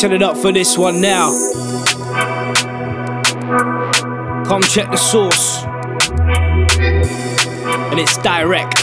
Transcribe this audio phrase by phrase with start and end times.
[0.00, 1.28] Set it up for this one now.
[4.46, 5.62] Come check the source.
[7.90, 8.82] And it's direct.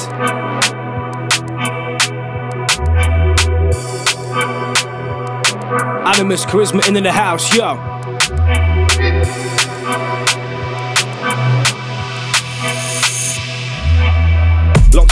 [6.05, 7.96] Animus charisma into the house, yo.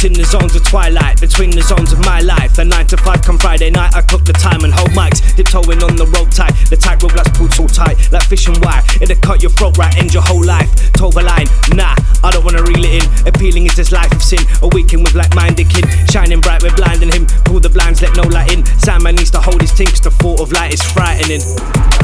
[0.05, 2.53] In the zones of twilight, between the zones of my life.
[2.55, 5.25] The 9 to 5 come Friday night, I cook the time and hold mics.
[5.35, 8.85] Tiptoeing on the rope tight, the tightrope that's pulled so tight, like fishing wire.
[9.01, 10.69] It'll cut your throat right, end your whole life.
[10.93, 13.05] Tova line, nah, I don't wanna reel it in.
[13.25, 15.89] Appealing is this life of sin, a weekend with like minded kid.
[16.13, 17.25] Shining bright, we're blinding him.
[17.49, 18.61] Pull the blinds, let no light in.
[18.77, 21.41] Sandman needs to hold his tinks, the thought of light is frightening.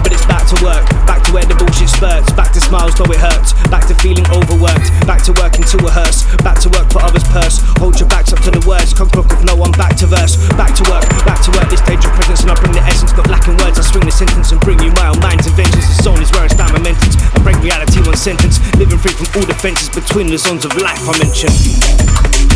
[0.02, 2.34] But it's back to work, back to where the bullshit spurts.
[2.34, 3.54] Back to smiles, though it hurts.
[3.70, 6.26] Back to feeling overworked, back to working to a hearse.
[6.42, 7.62] Back to work for others' purse.
[7.78, 8.94] Hold your backs up to the words.
[8.94, 10.38] Come book with no one back to verse.
[10.56, 11.70] Back to work, back to work.
[11.70, 13.80] This of presence, and I bring the essence, not lacking words.
[13.80, 15.88] I swing the sentence and bring you my own mind's inventions.
[15.98, 17.18] The zone is where I stand momentums.
[17.36, 18.60] I break reality one sentence.
[18.78, 22.51] Living free from all defences between the zones of life I mentioned.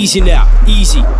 [0.00, 1.19] Easy now, easy.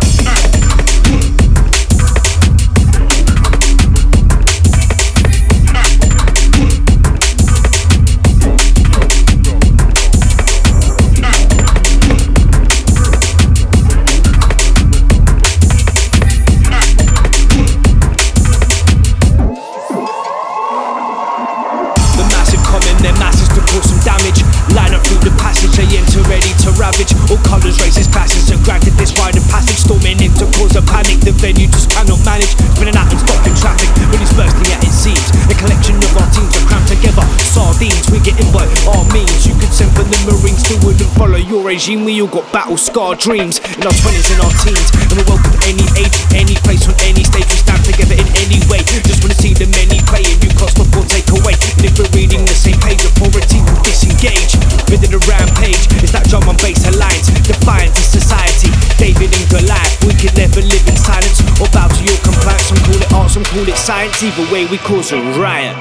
[41.51, 42.07] Your regime.
[42.07, 44.87] We all got battle scarred dreams in our 20s and our teens.
[45.11, 47.43] And we're welcome any age, any place, on any stage.
[47.51, 48.79] We stand together in any way.
[49.03, 51.59] Just wanna see the many play, and you cost before take away.
[51.75, 54.55] And if we're reading the same page, authority will disengage.
[54.87, 58.71] Within the rampage, it's that drum and bass alliance, defiant to society.
[58.95, 62.71] David and Goliath, we can never live in silence or bow to your compliance.
[62.71, 64.23] Some call it art, some call it science.
[64.23, 65.75] Either way, we cause a riot.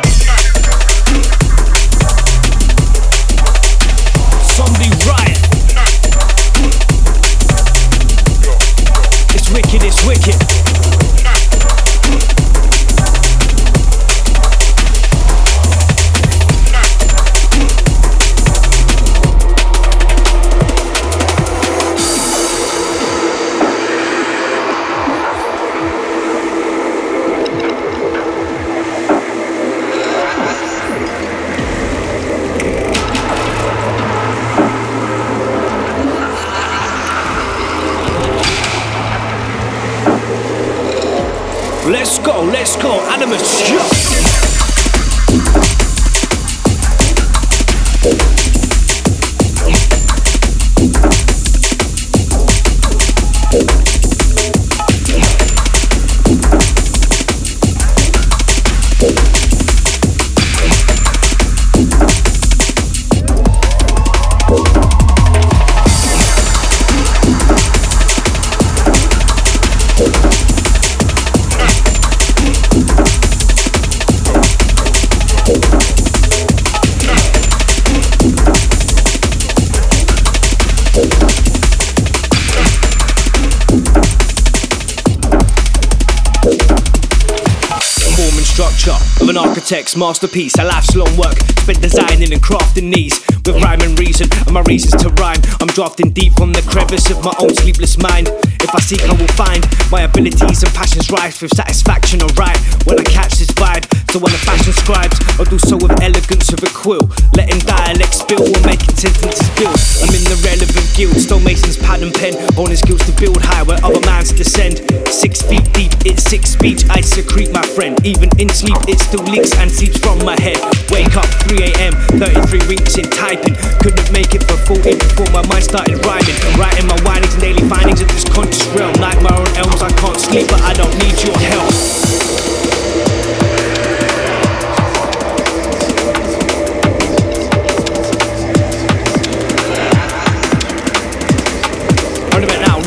[89.31, 90.59] An architect's masterpiece.
[90.59, 94.61] A life's long work spent designing and crafting these with rhyme and reason and my
[94.63, 95.41] reasons to rhyme.
[95.61, 98.29] I'm drafting deep from the crevice of my own sleepless mind.
[98.59, 102.23] If I seek, I will find my abilities and passions rise with satisfaction.
[102.23, 105.95] Alright, when I catch this vibe, so when the fashion scribes, I'll do so with
[106.03, 107.07] elegance of a quill,
[107.39, 109.79] letting dialect spill or making sentences build.
[110.03, 113.79] I'm in the relevant guild, stonemasons, pad and pen, holding skills to build high where
[113.87, 114.83] other minds descend.
[115.07, 117.95] Six feet deep, it's six speech, I secrete my friend.
[118.03, 120.59] Even in sleep, it still leaks and seeps from my head.
[120.91, 123.55] Wake up 3 a.m., 33 weeks in typing.
[123.79, 126.35] Couldn't make it for 40 before my mind started rhyming.
[126.59, 128.91] Writing my windings and daily findings of this conscious realm.
[128.99, 132.70] Nightmare on elms, I can't sleep, but I don't need your help.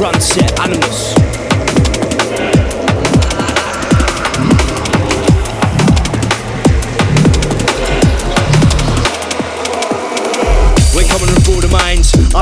[0.04, 1.23] Right about run set, animals.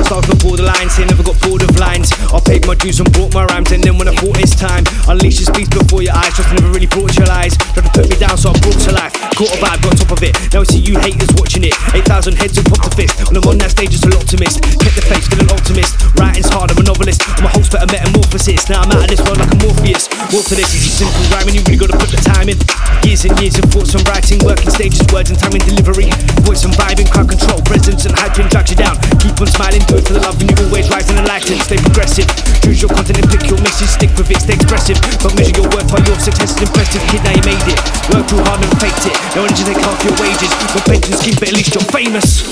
[0.01, 2.09] I started to the lines, say never got bored of lines.
[2.33, 4.81] I paid my dues and brought my rhymes, and then when I thought it's time,
[5.06, 6.33] unleash this beast before your eyes.
[6.33, 7.53] Just never really brought your lies.
[7.77, 9.13] Tried to put me down, so I brought to life.
[9.38, 10.33] Caught a vibe, got on top of it.
[10.50, 11.77] Now I see you haters watching it.
[11.94, 13.13] 8,000 heads and popped a fist.
[13.30, 14.25] When I'm on that stage, it's a lot.
[14.25, 15.94] Kept the faith, still an optimist.
[16.18, 17.21] Writing's hard, I'm a novelist.
[17.38, 18.74] I'm a host, but metamorphosis.
[18.74, 20.09] Now I'm out of this world like a Morpheus.
[20.33, 22.57] More to this is simple rhyming, you really gotta put the time in.
[23.05, 26.07] Years and years of thoughts on writing, working stages, words and time timing delivery.
[26.47, 28.95] Voice and vibing, crowd control, presence and hyping drags you down.
[29.19, 31.19] Keep on smiling, do it for the love, and you always rise and.
[31.41, 32.27] Stay progressive.
[32.61, 34.99] Choose your content and pick your message, stick with it, stay expressive.
[35.19, 37.01] Don't measure your worth by your success is impressive.
[37.09, 37.79] Kid, now you made it.
[38.13, 39.15] Work too hard and faked it.
[39.35, 40.51] No one to take half your wages.
[40.75, 42.44] No pension scheme, but at least you're famous.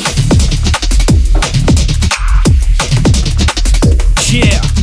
[4.31, 4.79] Yeah.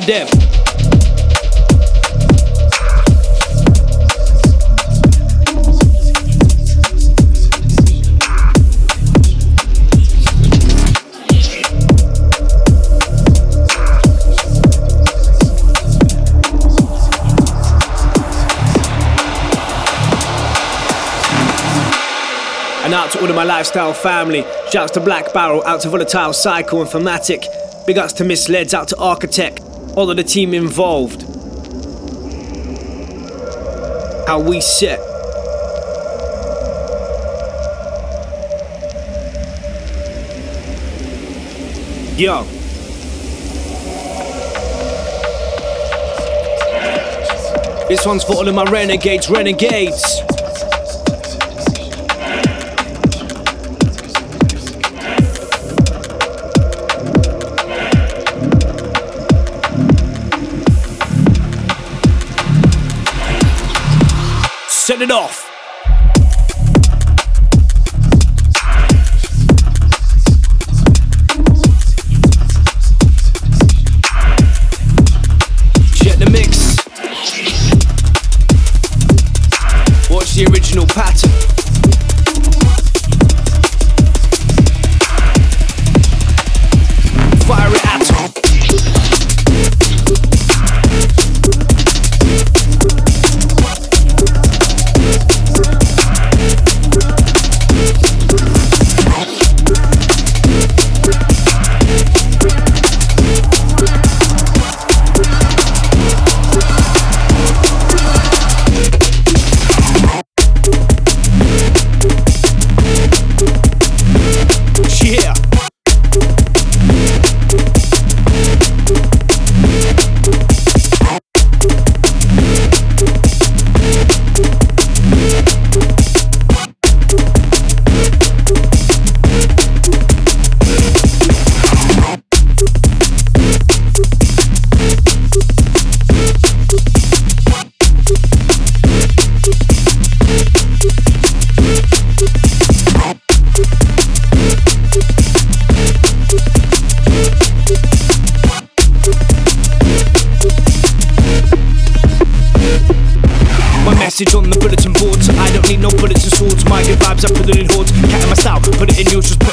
[0.00, 0.26] For them.
[22.84, 24.44] And out to all of my lifestyle family.
[24.70, 27.46] Shouts to Black Barrel, out to Volatile Cycle and Thematic.
[27.86, 29.65] Big ups to Miss Leds, out to Architect.
[29.96, 31.22] All of the team involved.
[34.26, 34.98] How we set.
[42.18, 42.44] Yo.
[47.88, 50.20] This one's for all of my renegades, renegades.
[64.86, 65.45] Set it off.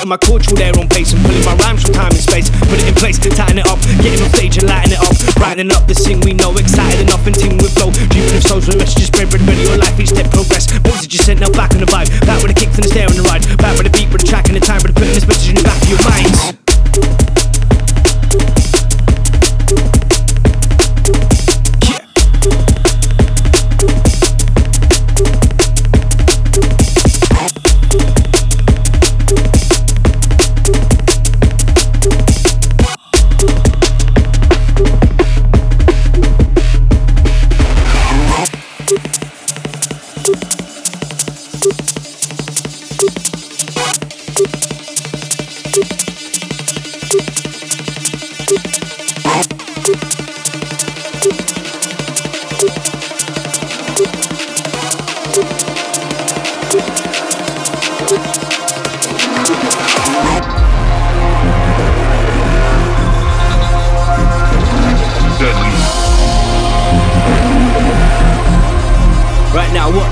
[0.04, 2.50] Putting my cordial there on pace and pulling my rhymes from time and space.
[2.68, 5.16] Put it in place, tighten it up, getting on stage and lighting it up.
[5.40, 7.92] Writing up the thing we know, excited enough and team with flow.
[8.12, 9.64] Dreaming of souls with messages spread, ready, ready.
[9.64, 10.68] Your life each step progress.
[10.84, 12.12] Messages sent now back on the vibe.
[12.28, 13.48] Back with the kicks and the stare and the ride.
[13.58, 15.50] Back with the beat, with the track and the time, with the putting this message
[15.50, 16.62] in the back of your minds.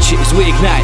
[0.01, 0.83] Watch we ignite.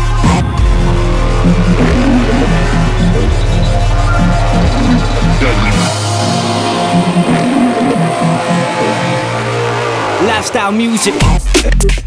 [10.24, 12.07] Lifestyle music.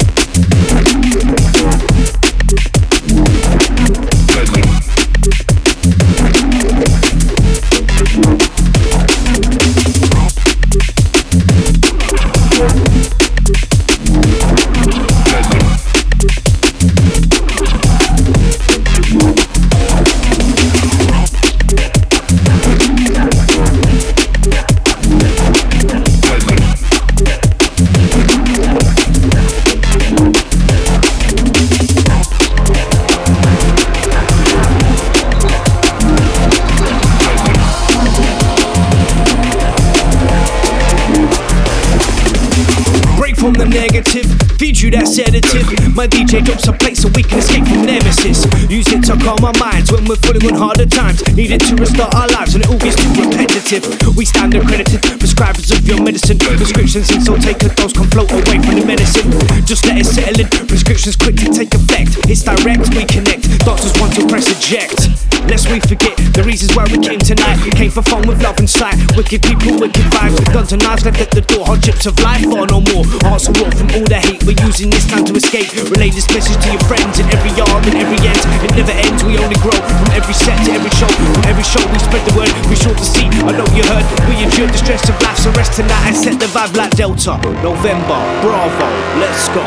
[45.11, 45.67] Sedative.
[45.93, 48.47] My DJ drops a plate so we can escape from nemesis.
[48.71, 51.19] Use it to calm our minds when we're falling on harder times.
[51.35, 53.83] Need it to restart our lives when it all gets too repetitive.
[54.15, 56.39] We stand accredited, prescribers of your medicine.
[56.39, 59.27] Prescriptions in, so take a dose, come float away from the medicine.
[59.67, 60.47] Just let it settle in.
[60.67, 62.15] Prescriptions quick to take effect.
[62.31, 63.43] It's direct, we connect.
[63.67, 65.20] Doctors want to press eject.
[65.47, 67.59] Lest we forget the reasons why we came tonight.
[67.75, 68.95] Came for fun with love and sight.
[69.17, 70.39] Wicked people, wicked vibes.
[70.53, 71.65] Guns and knives left at the door.
[71.65, 73.03] Hardships of life or no more.
[73.27, 74.43] Hearts are from all the hate.
[74.47, 75.67] We're using this time to escape.
[75.91, 78.41] Relay this message to your friends in every yard and every end.
[78.63, 79.23] It never ends.
[79.27, 81.09] We only grow from every set to every show.
[81.09, 82.51] From every show we spread the word.
[82.71, 83.27] We sure to see.
[83.43, 84.05] I know you heard.
[84.31, 85.39] We endure the stress of life.
[85.41, 87.35] So rest tonight and set the vibe like Delta.
[87.59, 88.87] November, Bravo.
[89.19, 89.65] Let's go.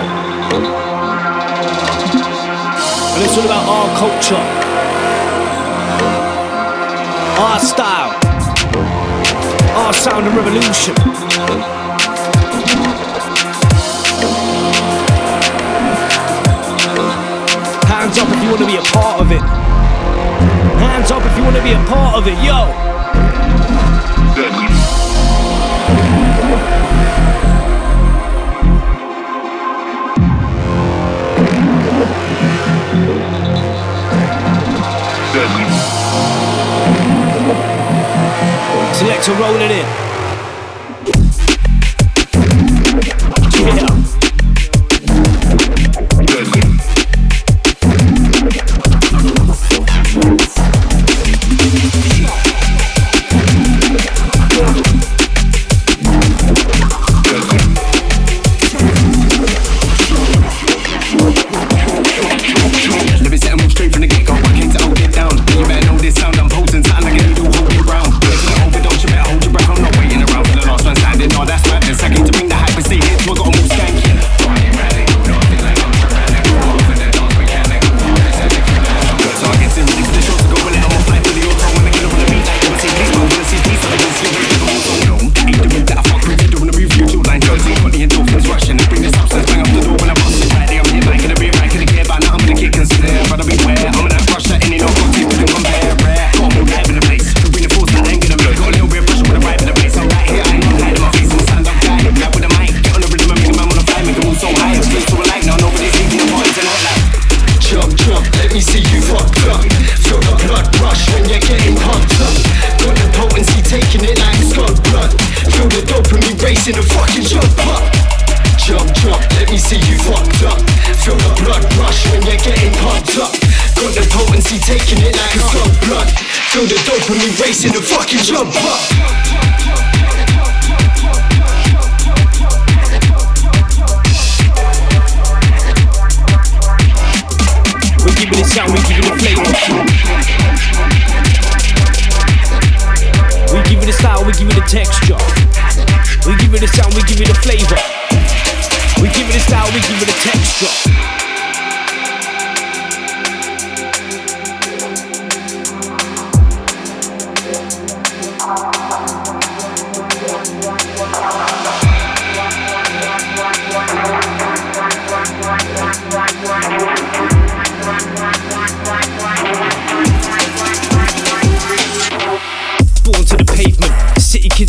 [3.14, 4.73] And it's all about our culture
[7.38, 8.14] our style,
[9.76, 10.94] our sound and revolution.
[17.86, 19.42] Hands up if you want to be a part of it.
[20.78, 22.70] Hands up if you want to be a part of it, yo.
[39.04, 40.03] Selector rolling in.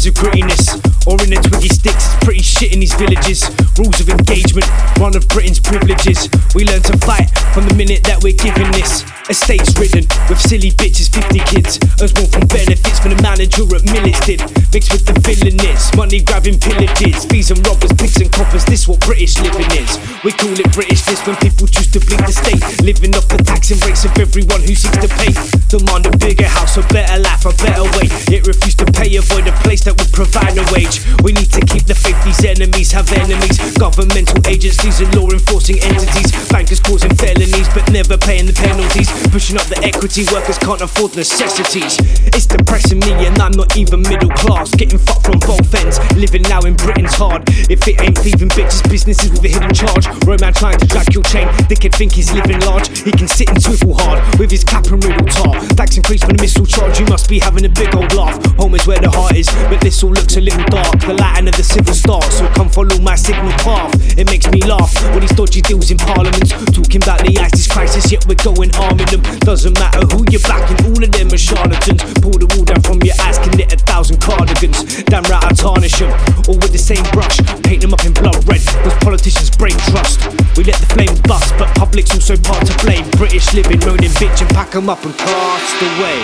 [0.07, 0.75] Of grittiness.
[1.07, 3.49] Or in the twiggy sticks, it's pretty shit in these villages.
[3.77, 4.65] Rules of engagement,
[4.97, 6.29] one of Britain's privileges.
[6.53, 9.05] We learn to fight from the minute that we're given this.
[9.25, 11.81] Estates ridden with silly bitches, 50 kids.
[11.97, 14.37] Earns more from benefits than the manager at Millets did.
[14.69, 17.25] Mixed with the villainous, money grabbing pillages.
[17.25, 19.97] Fees and robbers, pigs and coppers, this what British living is.
[20.21, 22.61] We call it Britishness when people choose to bleed the state.
[22.85, 25.33] Living off the tax and rates of everyone who seeks to pay.
[25.73, 28.05] Demand a bigger house, a better life, a better way.
[28.29, 31.01] It refused to pay, avoid a place that would provide a wage.
[31.25, 33.57] We need to keep the faith, these enemies have enemies.
[33.81, 36.29] Governmental agencies and law enforcing entities.
[36.53, 39.14] Bankers causing felonies but never paying the penalties.
[39.31, 41.99] Pushing up the equity, workers can't afford necessities.
[42.31, 44.73] It's depressing me and I'm not even middle class.
[44.75, 45.99] Getting fucked from both ends.
[46.15, 47.43] Living now in Britain's hard.
[47.69, 50.07] If it ain't thieving bitches, businesses with a hidden charge.
[50.23, 51.47] Roman trying to drag your chain.
[51.67, 52.87] Dickhead think he's living large.
[53.03, 55.59] He can sit and swivel hard with his cap and riddle tar.
[55.75, 56.99] Tax increase for the missile charge.
[56.99, 58.35] You must be having a big old laugh.
[58.57, 60.99] Home is where the heart is, but this all looks a little dark.
[60.99, 63.93] The lighting of the civil start, so come follow my signal path.
[64.17, 64.91] It makes me laugh.
[65.11, 66.51] All these dodgy deals in parliaments.
[66.71, 68.71] Talking about the ISIS crisis, yet we're going
[69.05, 69.39] arming them.
[69.39, 72.03] Doesn't matter who you're backing, all of them are charlatans.
[72.21, 75.03] Pull the wool down from your eyes, can knit a thousand cardigans.
[75.03, 76.11] Damn right, I tarnish them.
[76.47, 78.61] All with the same brush, paint them up in blood red.
[78.83, 80.25] Those politicians break trust.
[80.57, 83.09] We let the flame bust, but public's also part to blame.
[83.17, 86.21] British living, moaning bitch, and pack them up and cast away.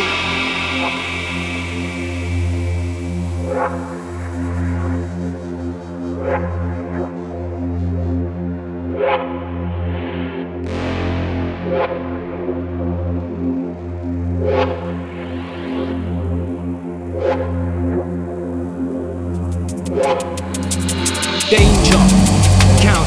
[6.22, 6.61] Danger.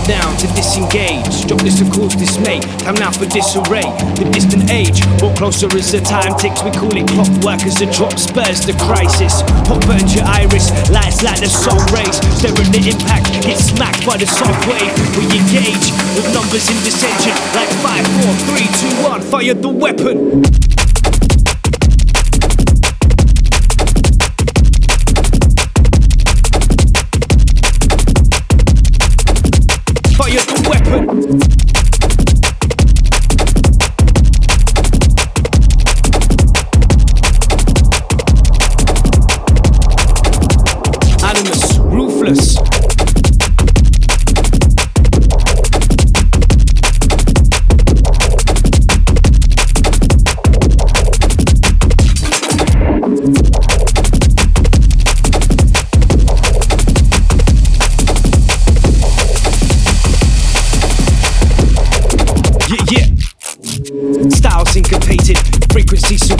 [0.04, 1.46] Countdown to disengage.
[1.46, 2.60] Jobless to cause dismay.
[2.84, 3.88] Time now for disarray.
[4.20, 5.00] The distant age.
[5.22, 6.62] More closer as the time ticks.
[6.62, 9.40] We call it clockwork as the drop spurs the crisis.
[9.64, 10.68] Hot burns your iris.
[10.90, 12.20] Lights like the sun rays.
[12.36, 13.32] Staring the impact.
[13.48, 14.92] Get smacked by the soft wave.
[15.16, 17.32] We engage with numbers in dissension.
[17.56, 19.20] Like 5, 4, 3, 2, 1.
[19.22, 20.63] Fire the weapon.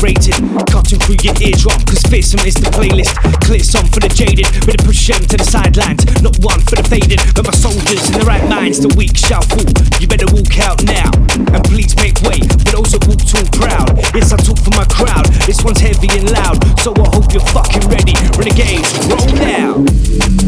[0.04, 0.36] Serrated,
[0.68, 1.80] cutting through your eardrum.
[1.88, 3.16] Cause fearsome is the playlist.
[3.40, 6.04] Clear some for the jaded, with a push them to the sidelines.
[6.20, 9.42] Not one for the faded, but my soldiers in the right minds, the weak shall
[9.48, 9.64] fall.
[10.00, 11.08] You better walk out now,
[11.56, 13.96] and please make way for those that walk too proud.
[14.12, 15.24] Yes, I talk for my crowd.
[15.48, 18.12] This one's heavy and loud, so I hope you're fucking ready.
[18.36, 20.43] Renegades, roll now.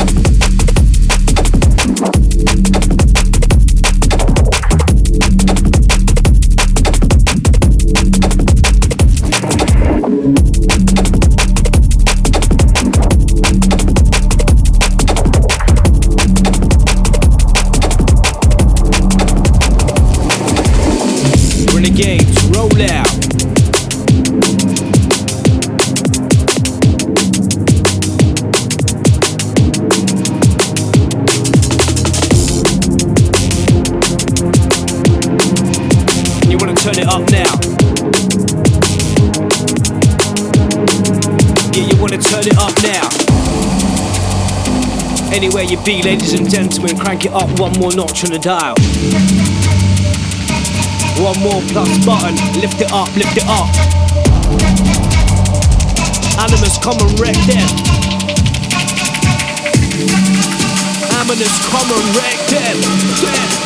[42.06, 43.08] Wanna turn it up now?
[45.34, 48.76] Anywhere you be, ladies and gentlemen, crank it up one more notch on the dial.
[51.18, 53.66] One more plus button, lift it up, lift it up.
[56.38, 57.66] Animus, come and wreck them.
[61.10, 63.65] Animus, come and wreck them.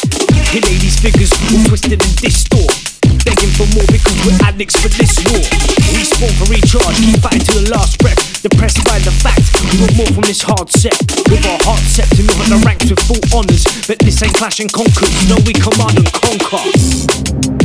[1.51, 2.71] All twisted and distort.
[3.25, 5.43] Begging for more because we're addicts for this war.
[5.91, 8.41] We spawn for recharge, keep fighting to the last breath.
[8.41, 10.95] Depressed by the fact we want more from this hard set.
[11.27, 13.65] With our heart set to know how to rank with full honors.
[13.85, 17.60] But this ain't clash and conquers, no, we command and conquer.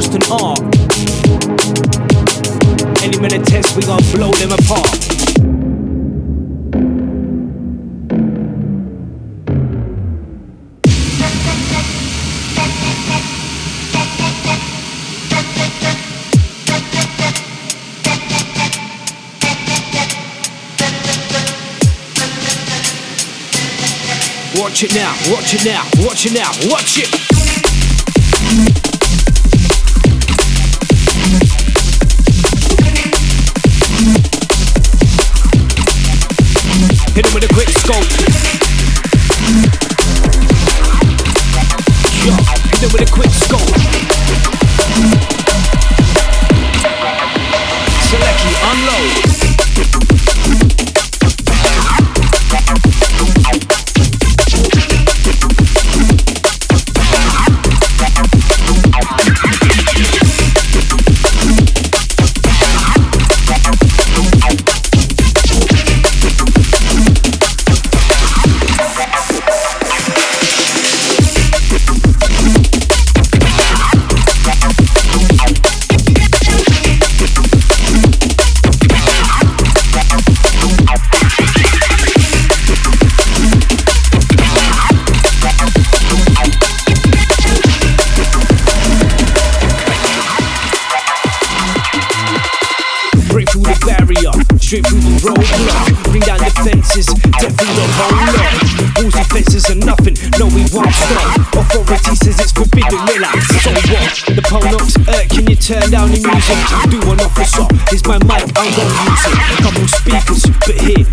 [0.00, 0.60] Just an art.
[3.02, 4.86] Any minute test, we gon' blow them apart.
[24.54, 27.27] Watch it now, watch it now, watch it now, watch it.
[37.18, 37.96] Hit him with a quick scope.
[42.24, 42.32] Yo,
[42.70, 43.27] hit him with a quick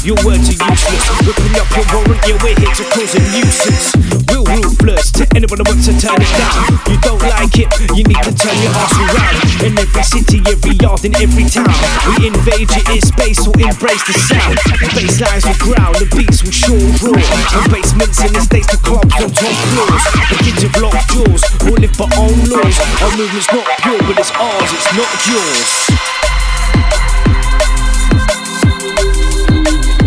[0.06, 1.06] your words are useless.
[1.26, 3.90] Whipping up your warrant, yeah, we're here to cause a nuisance.
[4.30, 6.62] Real ruthless to anyone that wants to turn it down.
[6.86, 9.36] You don't like it, you need to turn your ass around.
[9.66, 11.74] In every city, every yard, in every town.
[12.22, 14.62] We invade your ear space, so embrace the sound.
[14.94, 17.18] Bass lines will growl, the beats will sure roar.
[17.50, 20.06] From basements in the states to clubs on top floors.
[20.30, 22.78] The kids have locked jaws, all live by own laws.
[23.02, 26.15] Our movement's not pure, but it's ours, it's not yours.
[28.88, 30.05] Thank you.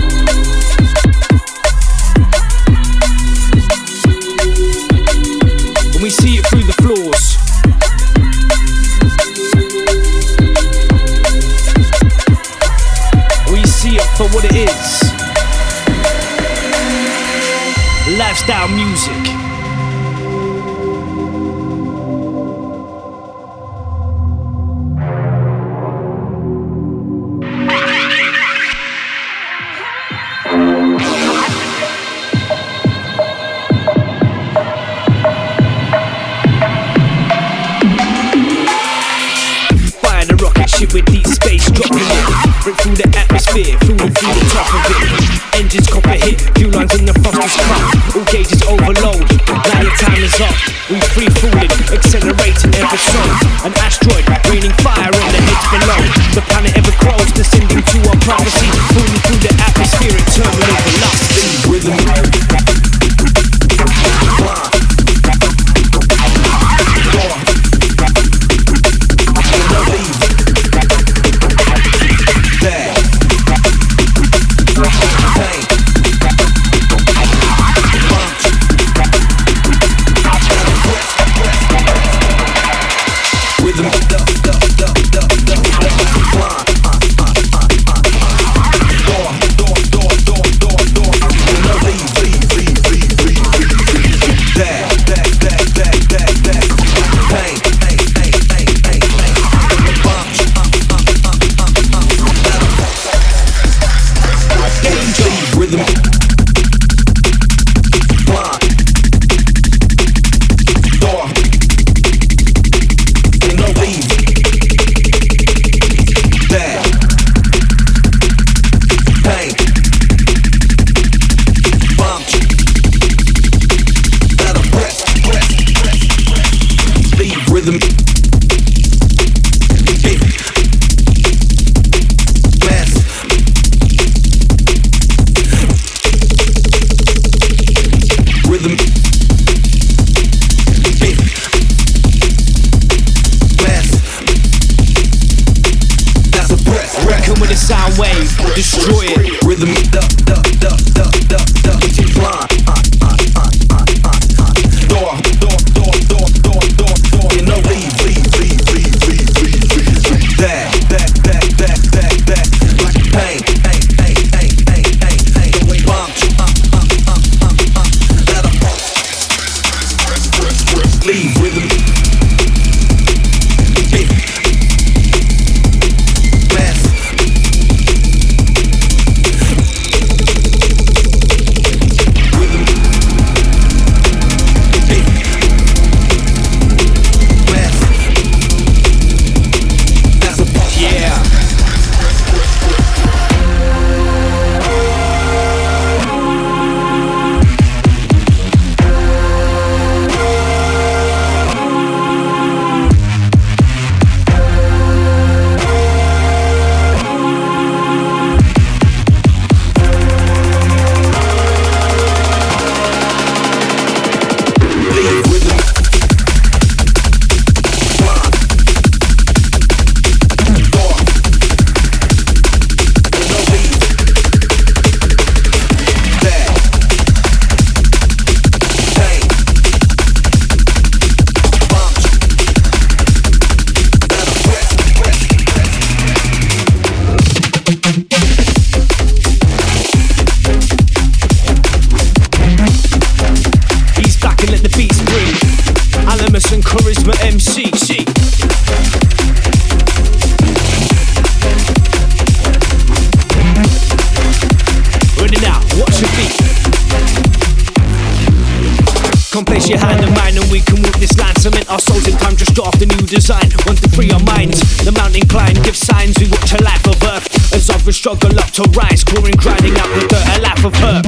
[268.94, 271.05] To grinding out the dirt, a life of hurt.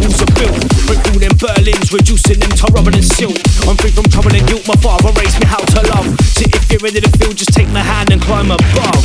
[0.00, 0.58] Walls are built.
[0.86, 3.34] Break through them Berlins, reducing them to rubber and.
[3.68, 4.66] I'm free from trouble and guilt.
[4.66, 6.06] My father raised me how to love.
[6.22, 9.02] So if you're ready to feel, just take my hand and climb above.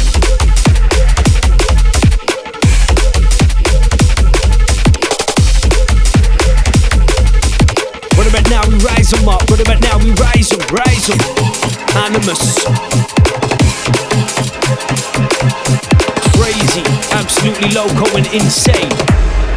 [8.17, 9.49] What about now we rise them up?
[9.49, 11.19] What about now we rise them, rise them?
[11.95, 12.65] Animus.
[16.35, 16.83] Crazy,
[17.39, 19.48] absolutely loco and insane.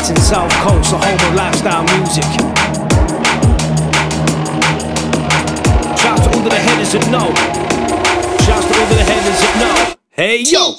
[0.00, 2.24] Brighton, South Coast, the home of lifestyle music.
[6.00, 7.34] Shouts to all the headers that know.
[8.46, 9.76] Shouts to all the headers that know.
[10.10, 10.76] Hey yo!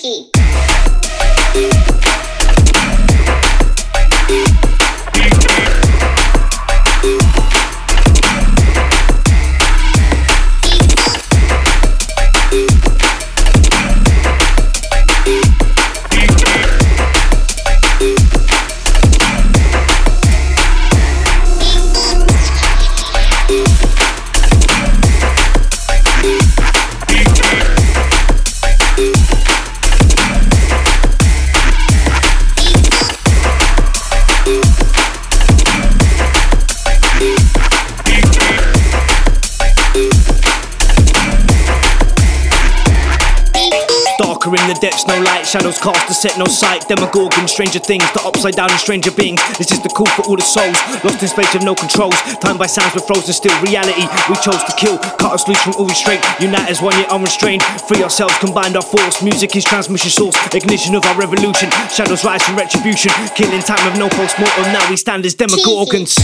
[44.52, 46.86] In the depths, no light, shadows cast to set no sight.
[46.86, 49.40] Demogorgon, stranger things, the upside down and stranger beings.
[49.58, 50.76] This is the call for all the souls,
[51.08, 52.20] lost in space with no controls.
[52.44, 53.56] Time by sounds, we're frozen still.
[53.64, 56.20] Reality, we chose to kill, cut us loose from all restraint.
[56.42, 57.64] Unite as one, yet unrestrained.
[57.88, 59.24] Free ourselves, combined our force.
[59.24, 61.72] Music is transmission source, ignition of our revolution.
[61.88, 64.68] Shadows rise from retribution, killing time of no post mortem.
[64.76, 66.20] Now we stand as demogorgons.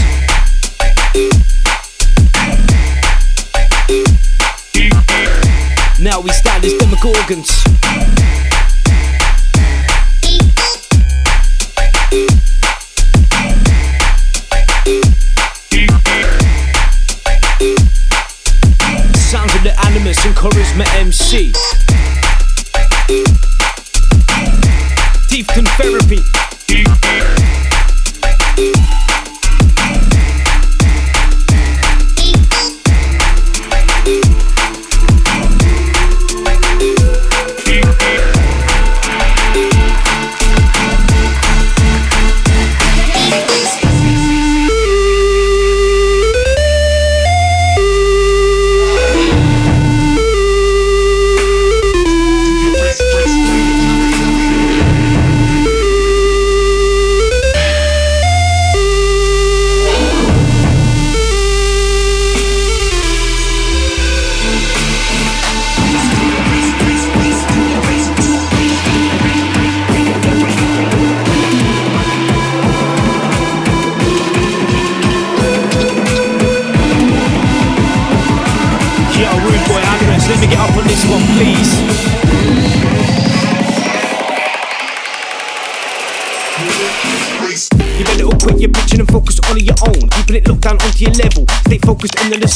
[6.00, 8.17] Now we stand as demogorgons.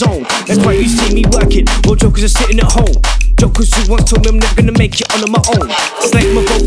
[0.03, 0.23] Zone.
[0.47, 2.97] That's why you see me working while jokers are sitting at home.
[3.39, 5.67] Jokers who once told me I'm never gonna make it on my own.
[6.03, 6.62] Select my vocal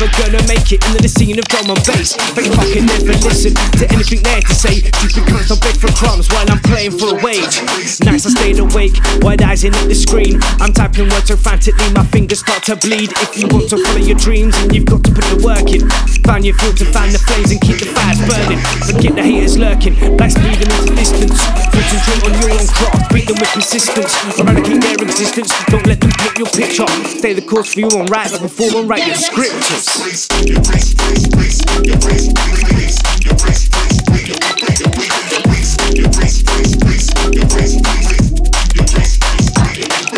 [0.00, 2.16] never gonna make it into the scene of drum and bass.
[2.34, 4.82] Fake fucking never listen to anything there to say.
[4.82, 7.62] Stupid cunts I beg for crumbs while I'm playing for a wage.
[8.02, 10.40] Nights I stayed awake, wide eyes in at the screen.
[10.58, 13.12] I'm typing words so frantically, my fingers start to bleed.
[13.22, 15.86] If you want to follow your dreams, you've got to put the work in.
[16.26, 18.58] Find your fuel to fan the flames and keep the fires burning.
[18.82, 21.38] Forget the haters lurking, black speed them into distance.
[21.70, 24.10] Concentrate on your own craft, beat them with persistence.
[24.40, 26.88] Eradicate their existence, don't let them paint your picture.
[27.06, 29.83] Stay the course for you on right, but perform and write your scriptures.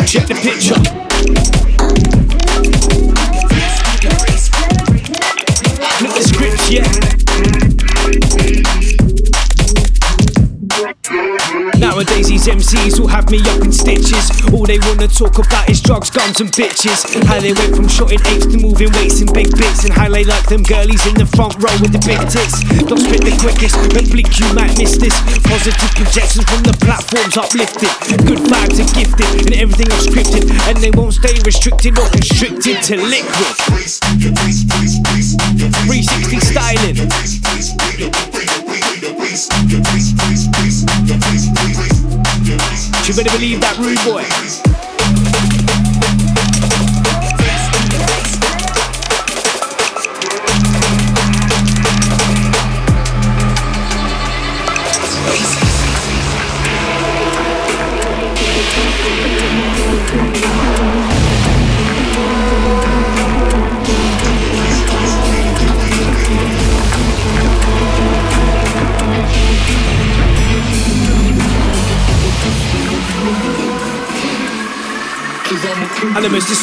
[0.07, 1.06] Check the picture.
[11.97, 15.81] Nowadays these MCs will have me up in stitches All they wanna talk about is
[15.81, 19.49] drugs, guns and bitches How they went from shotting apes to moving weights in big
[19.57, 22.61] bits And how they like them girlies in the front row with the big tits
[22.85, 27.33] Don't spit the quickest, but blink you might miss this Positive projections from the platforms
[27.33, 27.89] uplifted
[28.29, 32.77] Good vibes are gifted and everything is scripted And they won't stay restricted or constricted
[32.93, 36.93] to liquid 360 styling
[43.07, 45.96] You better believe that rude boy.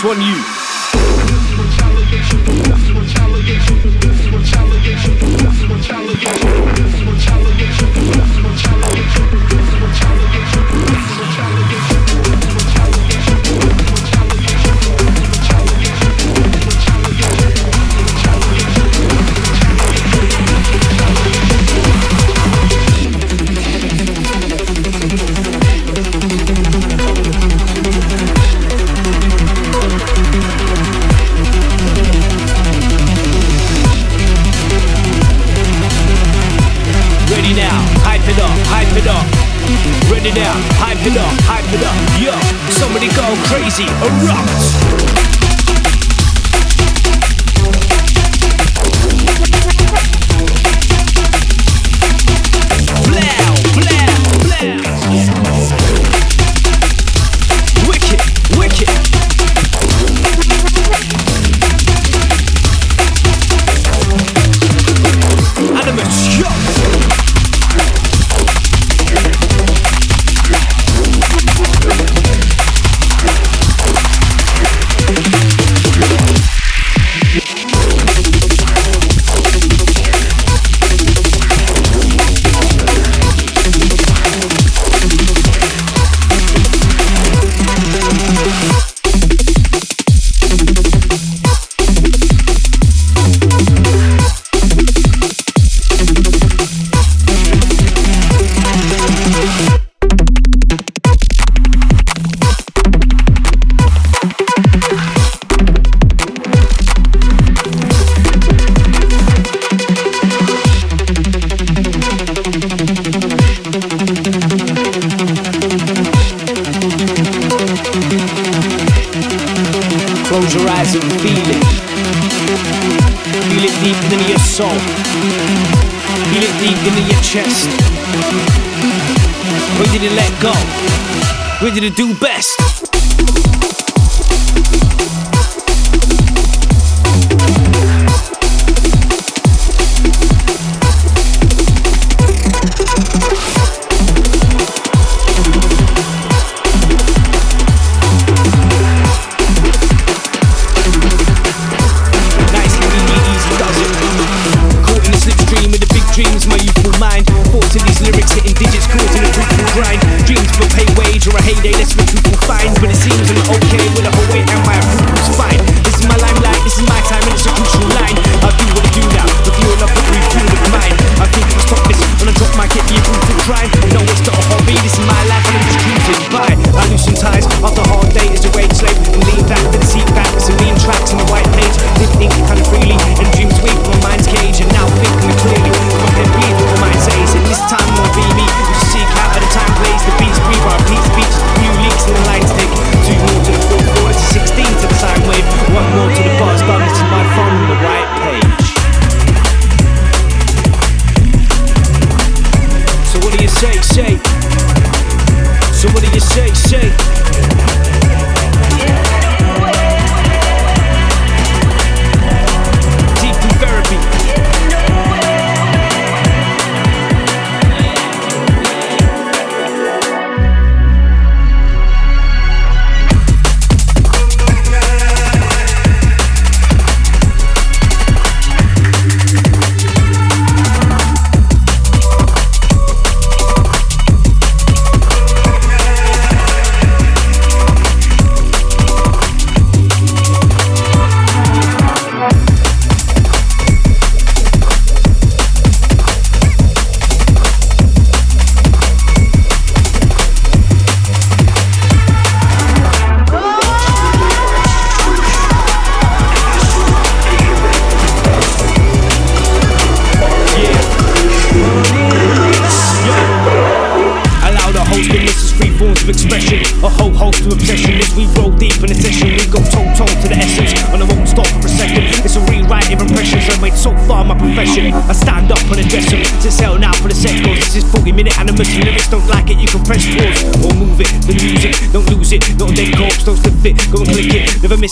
[0.04, 0.63] One you.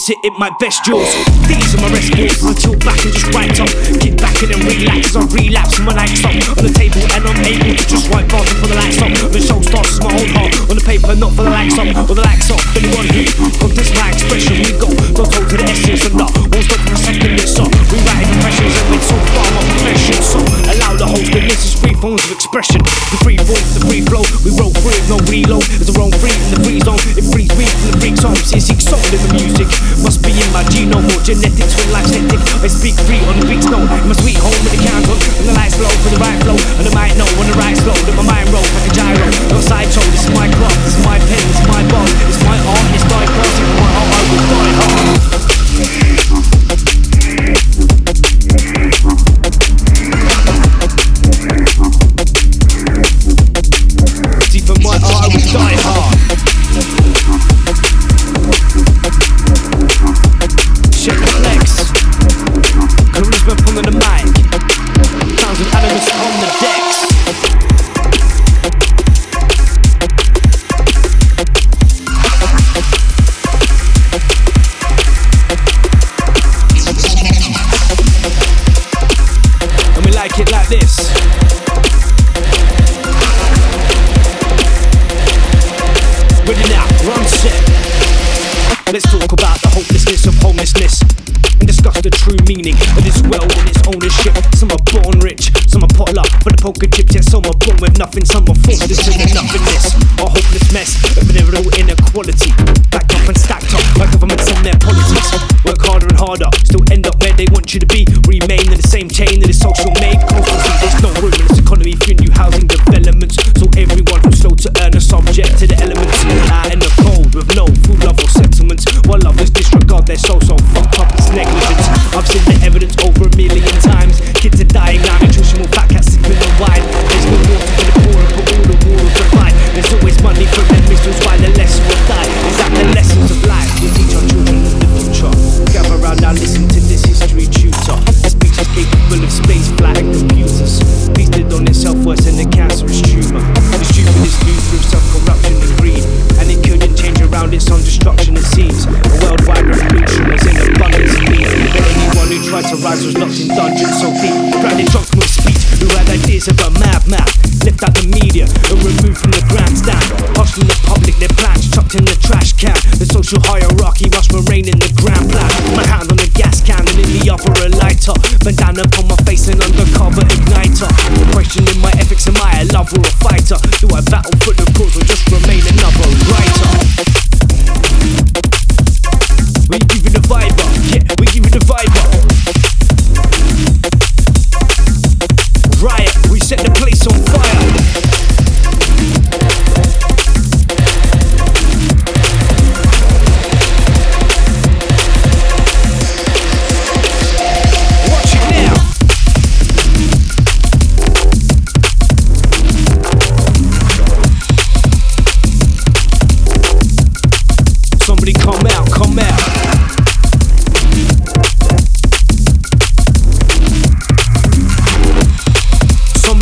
[0.08, 0.50] Miss in my
[0.86, 1.10] yours.
[1.46, 2.42] These are my rescues.
[2.42, 3.70] I chill back and just write up.
[4.00, 7.22] Get back and then relax I relapse and my lights up on the table and
[7.22, 9.12] I'm able to just write bars for the lights up.
[9.30, 12.14] The show starts my own heart on the paper, not for the lights up or
[12.14, 12.62] the lights up.
[12.74, 14.88] Anyone who contests my expression, we go.
[15.14, 16.32] Don't talk to the essence and not.
[16.34, 17.70] Won't stop for a second, it's up.
[17.92, 20.18] Rewriting impressions and it's so far my profession.
[20.22, 20.38] So
[20.72, 22.82] allow the host, and this is free forms of expression.
[22.82, 24.26] The free form, the free flow.
[24.42, 25.62] We roll free, no reload.
[25.78, 26.98] There's a wrong free in the free zone.
[27.14, 28.34] It frees free from the freak zone.
[28.42, 29.70] See, seek soul in the music.
[30.02, 32.42] Must be in my genome or genetics when life's hectic.
[32.58, 33.78] I speak free on the beats, no.
[33.78, 36.38] In my sweet home with the cans on and the lights low for the right
[36.42, 36.58] flow.
[36.82, 37.71] And the mic know when the right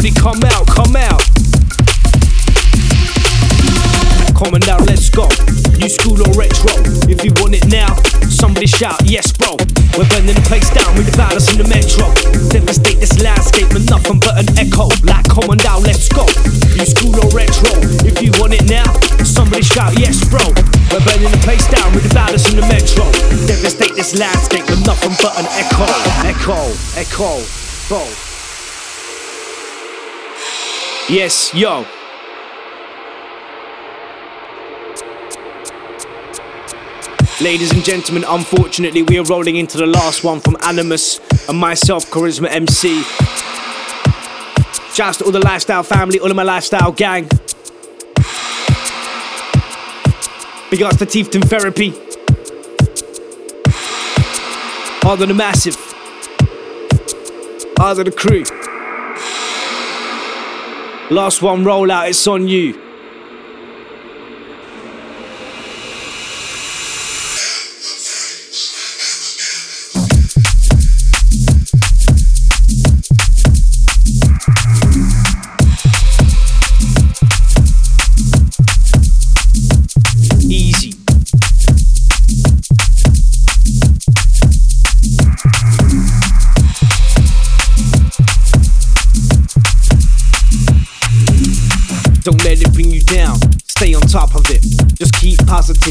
[0.01, 1.21] Somebody come out, come out.
[4.33, 5.29] Coming down, let's go.
[5.77, 6.73] New school or retro.
[7.05, 7.93] If you want it now,
[8.33, 9.61] somebody shout, yes, bro.
[10.01, 12.09] We're burning the place down with the battles in the metro.
[12.49, 14.89] Devastate this landscape with nothing but an echo.
[15.05, 16.25] Like, come on down, let's go.
[16.81, 17.69] New school or retro.
[18.01, 18.89] If you want it now,
[19.21, 20.41] somebody shout, yes, bro.
[20.89, 23.05] We're burning the place down with the battles in the metro.
[23.45, 25.85] Devastate this landscape with nothing but an echo.
[26.25, 27.45] Echo, echo,
[27.85, 28.30] bro.
[31.11, 31.85] Yes, yo.
[37.43, 42.09] Ladies and gentlemen, unfortunately, we are rolling into the last one from Animus and myself,
[42.11, 43.03] Charisma MC.
[44.95, 47.29] Shouts to all the lifestyle family, all of my lifestyle gang.
[50.71, 51.91] Big ups to Teefton Therapy.
[55.03, 55.75] Harder the Massive.
[57.77, 58.45] Harder the crew.
[61.11, 62.90] Last one rollout, it's on you.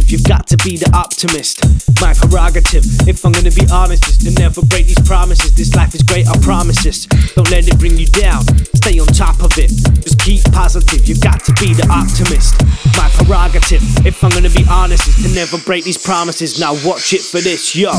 [0.10, 1.62] You've got to be the optimist.
[2.02, 2.82] My prerogative.
[3.08, 5.54] If I'm gonna be honest, is to never break these promises.
[5.54, 7.06] This life is great, I promise this.
[7.38, 8.42] Don't let it bring you down.
[8.74, 9.70] Stay on top of it.
[10.02, 11.06] Just keep positive.
[11.06, 12.58] You've got to be the optimist.
[12.98, 13.86] My prerogative.
[14.02, 16.60] If I'm gonna be honest, is to never break these promises.
[16.60, 17.94] Now watch it for this, yo.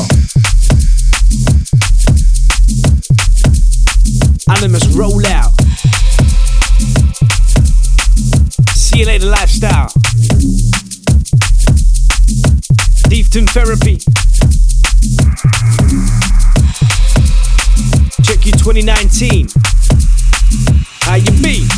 [4.51, 5.55] Animus roll out.
[8.75, 9.87] See you later, lifestyle.
[13.31, 13.97] Clifton Therapy.
[18.23, 19.47] Check you 2019.
[21.03, 21.70] How you be?